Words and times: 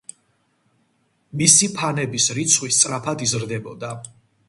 მისი 1.43 1.71
ფანების 1.75 2.29
რიცხვი 2.41 2.73
სწრაფად 2.81 3.25
იზრდებოდა. 3.31 3.97